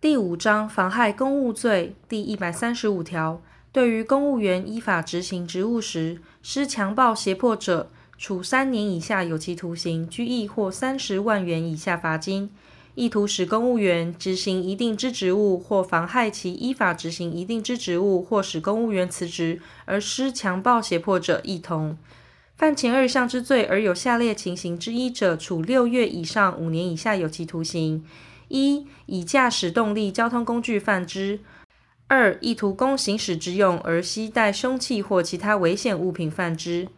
[0.00, 12.48] 第五章妨害公务罪第一百三十五条，对于公务员依法执行职务时施强暴胁迫者，处三年以下有期徒刑、拘役或三十万元以下罚金；
[12.94, 21.98] 意图使公务员执行一定之职务或妨害其依法执行一定之职务，或使公务员辞职而施强暴胁迫者，亦同。
[22.54, 28.04] 犯前二项之罪而有下列情形之一者，处六月以上五年以下有期徒刑。
[28.48, 31.38] 一、以驾驶动力交通工具犯之；
[32.06, 36.88] 二、意图供行驶之用而携带凶器或其他危险物品犯之。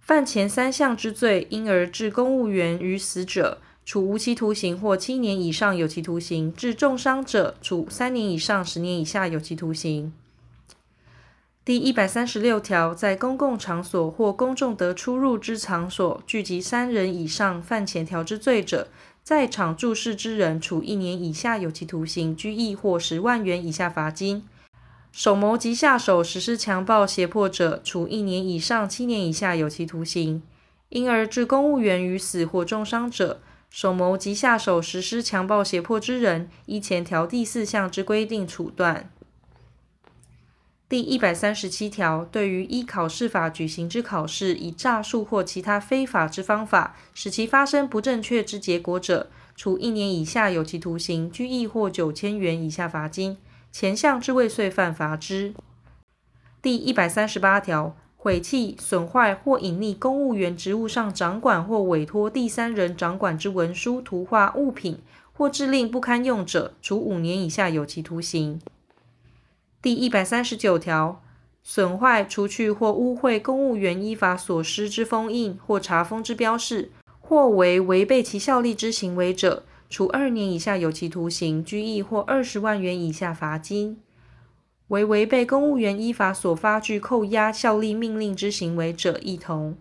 [0.00, 10.12] 犯前三项之罪，因而致公务员于死者，处无期徒刑或七年以上有期徒刑；致重伤者，处三年以上十年以下有期徒刑。
[11.64, 18.88] 第一百三十六条，在公共场所或公众得出入之场所聚集三人以上犯前条之罪者，
[19.28, 24.40] 在场注视之人，处一年以下有期徒刑、拘役或十万元以下罚金；
[25.12, 30.42] 首谋及下手实施强暴胁迫者，处一年以上七年以下有期徒刑。
[30.88, 39.10] 因而致公务员于死或重伤者，首谋及下手实施强暴胁迫之人，依前条第四项之规定处断。
[40.88, 53.36] 第一百三十七条，对于依考试法举行之考试，以诈术或其他非法之方法，使其发生不正确之结果者，处一年以下有期徒刑、拘役或九千元以下罚金。
[53.70, 55.52] 前项之未遂犯，罚之。
[56.62, 64.98] 第一百三十八条，毁弃、损坏或隐匿公务员职务上掌管或委托第三人掌管之文书、图画、物品，
[65.34, 68.58] 或致令不堪用者，处五年以下有期徒刑。
[69.80, 71.22] 第一百三十九条，
[71.62, 83.94] 损坏、除去或污秽公务员依法所施之封印或查封之标示，或为违背其效力之行为者，处二年以下有期徒刑、拘役或二十万元以下罚金；
[84.88, 89.76] 为违背公务员依法所发具扣押效力命令之行为者，亦同。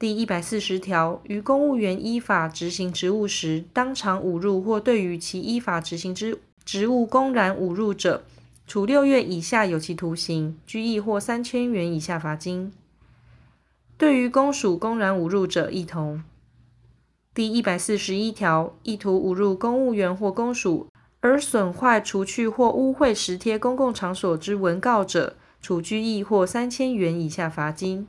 [0.00, 8.24] 第一百四十条，于公务员依法执行职务时，当场侮辱或对于其依法执行之职务公然侮辱者，
[8.66, 12.72] 处六月以下有期徒刑、拘役或三千元以下罚金。
[13.96, 16.24] 对于公署公然侮辱者，一同。
[17.32, 20.88] 第一百四十一条，意图侮辱公务员或公署
[21.20, 28.08] 而损坏、除去或污秽实贴公共场所之文告者，处拘役或三千元以下罚金。